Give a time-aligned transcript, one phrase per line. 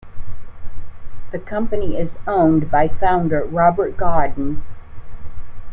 [1.31, 4.63] The company is owned by founder Robert Godin.